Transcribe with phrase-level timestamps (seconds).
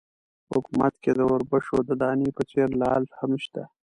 [0.47, 3.63] په حکومت کې د اوربشو د دانې په څېر لعل هم شته.